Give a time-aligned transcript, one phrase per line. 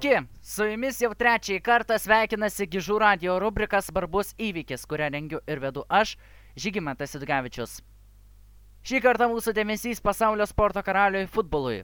[0.00, 5.60] Sveiki, su jumis jau trečiąjį kartą sveikinasi Gižų radio rubrikas Svarbus įvykis, kurią rengiu ir
[5.60, 6.14] vedu aš,
[6.56, 7.74] Žygimantas Idgavičius.
[8.80, 11.82] Šį kartą mūsų dėmesys pasaulio sporto karaliui futbolui.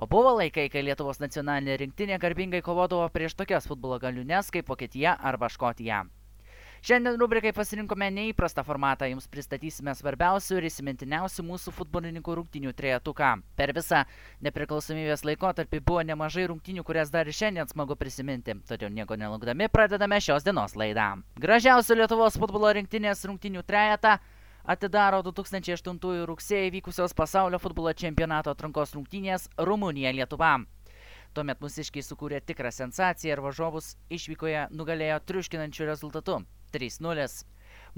[0.00, 5.18] O buvo laikai, kai Lietuvos nacionalinė rinktinė garbingai kovodavo prieš tokias futbolo galiūnes kaip Vokietija
[5.20, 6.06] arba Škotija.
[6.80, 13.32] Šiandien rubrikai pasirinkome neįprastą formatą, jums pristatysime svarbiausių ir įsimintiniausių mūsų futbolininkų rungtinių trejetuką.
[13.58, 13.98] Per visą
[14.46, 20.22] nepriklausomybės laikotarpį buvo nemažai rungtinių, kurias dar ir šiandien smagu prisiminti, todėl nieko nelaukdami pradedame
[20.24, 21.18] šios dienos laidą.
[21.36, 24.14] Gražiausių Lietuvos futbolo rinktinės rungtinių trejetą
[24.64, 30.54] atidaro 2008 rugsėjai vykusios pasaulio futbolo čempionato atrankos rungtynės Rumunija-Lietuva.
[31.36, 36.38] Tuomet mūsiškiai sukūrė tikrą sensaciją ir važiovus išvykoje nugalėjo triuškinančių rezultatų
[36.72, 37.44] 3-0.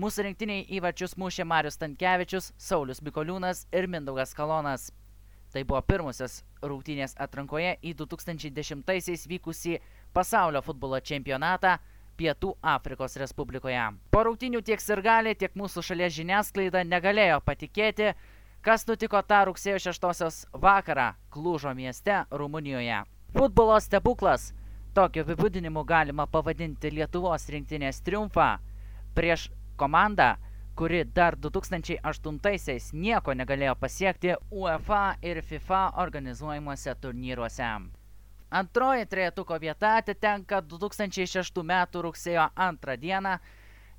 [0.01, 4.91] Mūsų rinktiniai įvačius mušė Marius Tankievičius, Saulis Mikoliūnas ir Mindaugas Kalonas.
[5.53, 9.79] Tai buvo pirmusios rungtynės atrankoje į 2010-aisiais vykusį
[10.17, 11.77] pasaulio futbolo čempionatą
[12.17, 13.83] Pietų Afrikos Respublikoje.
[14.13, 18.15] Po rungtynių tiek sirgaliai, tiek mūsų šalies žiniasklaida negalėjo patikėti,
[18.65, 23.03] kas nutiko tą rugsėjo 6 vakarą Klūžo mieste Rumunijoje.
[23.37, 24.53] Futbolo stebuklas
[24.93, 28.49] Tokiu apibūdinimu galima pavadinti Lietuvos rinktinės triumfą
[29.17, 29.47] prieš
[29.81, 30.35] komandą,
[30.77, 37.71] kuri dar 2008-aisiais nieko negalėjo pasiekti UEFA ir FIFA organizuojimuose turnyruose.
[38.61, 41.73] Antroji trejetuko vieta atitenka 2006 m.
[42.09, 43.39] rugsėjo 2 dieną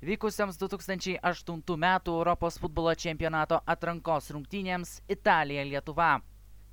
[0.02, 1.88] vykusiams 2008 m.
[2.06, 6.20] Europos futbolo čempionato atrankos rungtynėms Italija-Lietuva.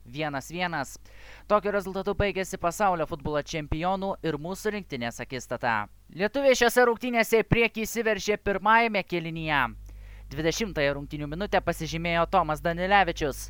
[0.07, 0.97] 1-1.
[1.47, 5.87] Tokiu rezultatu baigėsi pasaulio futbolo čempionų ir mūsų rinktinės akistata.
[6.15, 9.63] Lietuviai šiose rungtynėse į priekį įsiveržė pirmajame kelinyje.
[10.31, 13.49] 20-ąją rungtynių minutę pasižymėjo Tomas Danilevičius.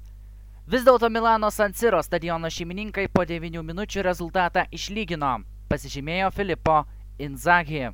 [0.68, 5.40] Vis dėlto Milano San Siro stadiono šeimininkai po 9 minučių rezultatą išlygino.
[5.70, 6.84] Pasižymėjo Filipo
[7.20, 7.90] Inzaghi.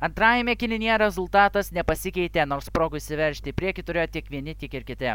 [0.00, 5.10] Antrajame kelinyje rezultatas nepasikeitė, nors progų įsiveržti į priekį turėjo tiek vieni, tiek ir kiti.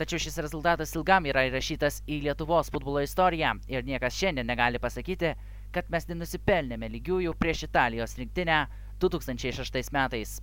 [0.00, 5.34] Tačiau šis rezultatas ilgam yra įrašytas į Lietuvos futbolo istoriją ir niekas šiandien negali pasakyti,
[5.72, 8.64] kad mes nenusipelnėme lygiųjų prieš Italijos rinktinę
[9.02, 10.38] 2006 metais.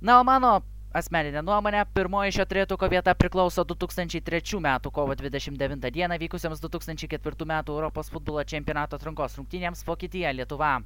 [0.00, 0.58] Na, o mano
[0.94, 7.76] asmeninė nuomonė, pirmoji šio trejetuko vieta priklauso 2003 metų kovo 29 dieną vykusiams 2004 metų
[7.76, 10.78] Europos futbolo čempionato atrankos rungtynėms Vokietija-Lietuva.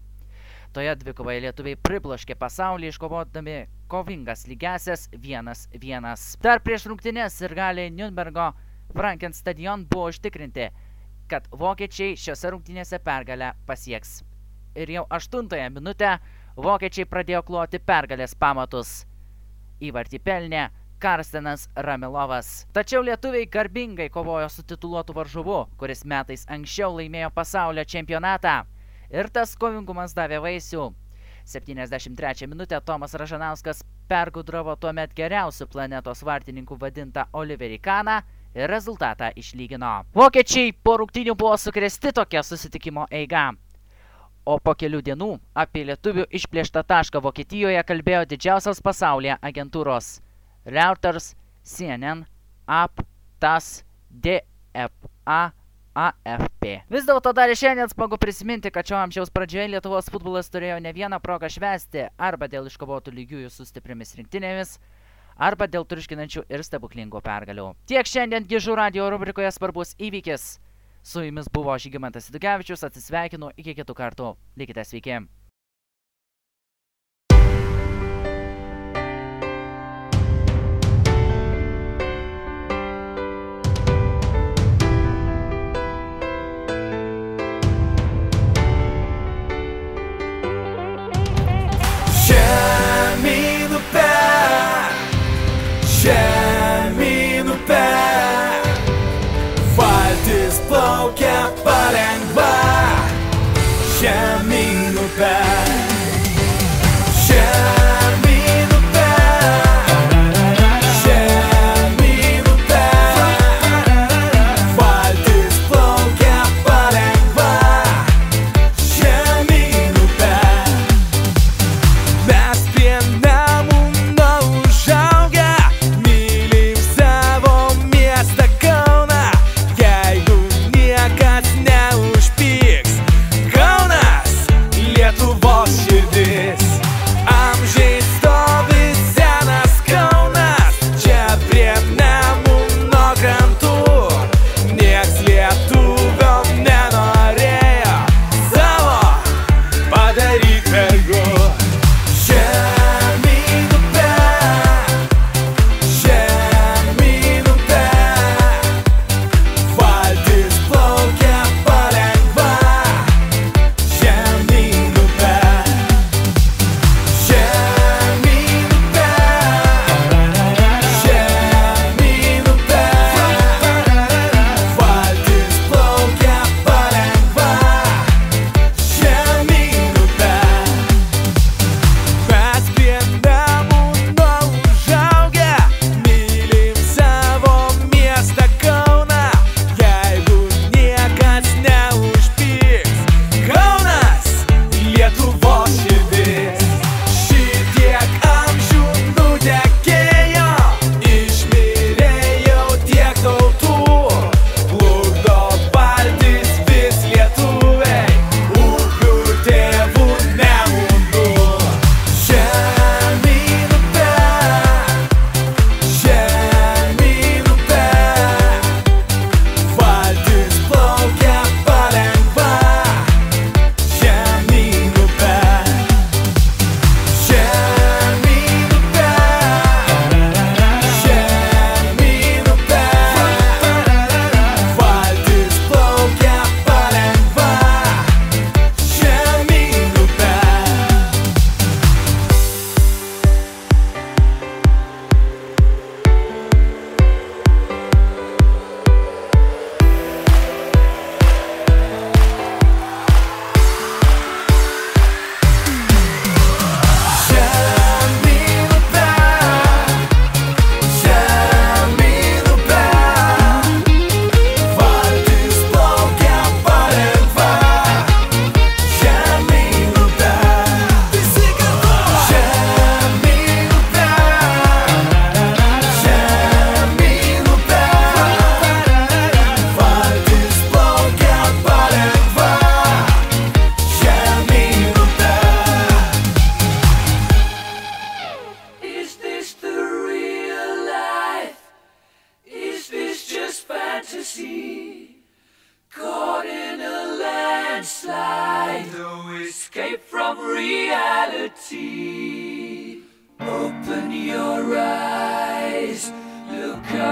[0.73, 3.57] Toje dvikovoje lietuviai pribloškė pasaulį iškovodami
[3.93, 6.07] kovingas lygesias 1-1.
[6.41, 8.47] Dar prieš rungtynės ir galiai Nürnbergo
[8.95, 10.71] Franken stadion buvo užtikrinti,
[11.29, 14.23] kad vokiečiai šiose rungtynėse pergalę pasieks.
[14.73, 16.17] Ir jau aštuntąją minutę
[16.57, 19.03] vokiečiai pradėjo kloti pergalės pamatus.
[19.85, 20.67] Įvartį pelnė
[21.05, 22.63] Karstenas Ramilovas.
[22.73, 28.63] Tačiau lietuviai garbingai kovojo su tituluotu varžovu, kuris metais anksčiau laimėjo pasaulio čempionatą
[29.13, 30.91] ir tas kovingumas davė vaisių.
[31.45, 38.21] 73 minutę Tomas Ražanauskas pergudravo tuomet geriausių planetos vartininkų vadintą Oliverį Kaną
[38.55, 39.93] ir rezultatą išlygino.
[40.15, 43.51] Vokiečiai po rungtynių buvo sukresti tokia susitikimo eiga.
[44.45, 50.17] O po kelių dienų apie lietuvių išplėštą tašką Vokietijoje kalbėjo didžiausios pasaulyje agentūros
[50.67, 52.25] Reuters, CNN,
[52.67, 53.05] AP,
[53.39, 55.53] TAS, DFA
[55.95, 56.69] AFP.
[56.89, 61.21] Vis dėlto dar šiandien smagu prisiminti, kad šio amžiaus pradžioje Lietuvos futbolas turėjo ne vieną
[61.21, 64.79] progą švesti arba dėl iškovotų lygiųjų su stipriamis rinktinėmis,
[65.37, 67.69] arba dėl triuškinančių ir stebuklingų pergalių.
[67.91, 70.57] Tiek šiandien Gižų radio rubrikoje svarbus įvykis.
[71.03, 74.35] Su jumis buvo Žygimantas Idukevičius, atsisveikinu iki kitų kartų.
[74.57, 75.25] Likite sveiki.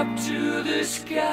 [0.01, 1.30] Up to the skies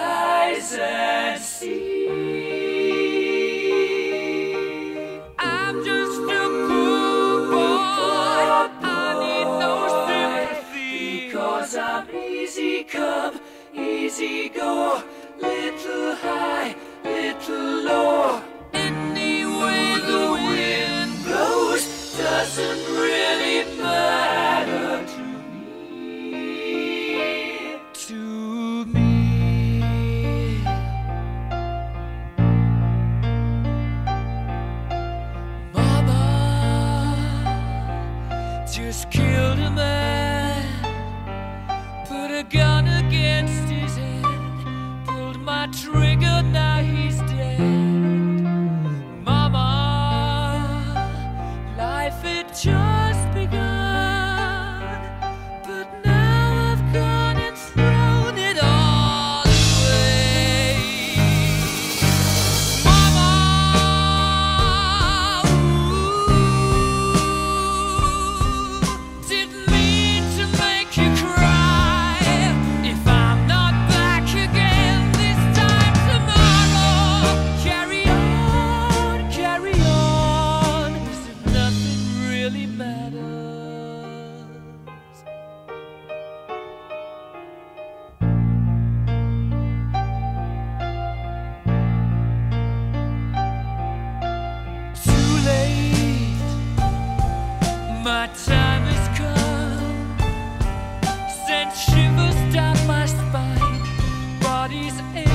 [104.69, 105.28] bodies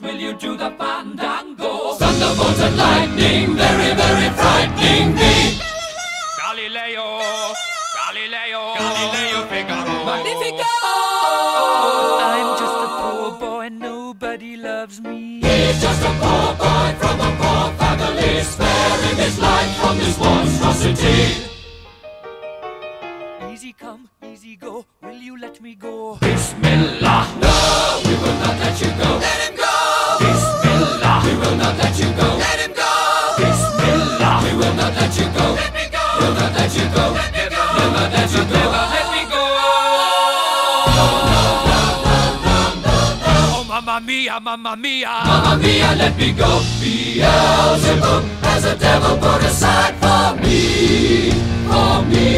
[0.00, 1.94] Scaramouche, will you do the fandango?
[1.94, 5.58] Thunderbolt and lightning, very, very frightening me.
[6.38, 7.20] Galileo,
[7.94, 10.04] Galileo, Galileo Figaro.
[10.04, 10.64] Magnifico!
[12.22, 15.40] I'm just a poor boy, nobody loves me.
[15.40, 21.46] He's just a poor boy from a poor family, sparing his life from this monstrosity.
[23.52, 24.84] Easy come, easy go.
[25.02, 26.16] Will you let me go?
[26.20, 27.26] Bismillah.
[27.40, 29.18] No, we will not let you go.
[29.18, 29.79] Let him go.
[30.20, 31.16] Bismillah.
[31.24, 32.28] We will not let you go.
[32.44, 32.90] Let him go.
[33.40, 34.34] Bismillah.
[34.44, 35.46] We will not let you go.
[35.60, 36.04] Let me go.
[36.20, 37.04] We'll not let you go.
[37.18, 37.62] Let me go.
[37.76, 38.58] We'll not let you go.
[38.60, 39.42] Never let me go.
[43.52, 45.12] Oh, mamma mia, mamma mia.
[45.26, 46.60] Mamma mia, let me go.
[46.80, 51.30] Beelzebub has a devil put aside for me.
[51.68, 52.30] For me.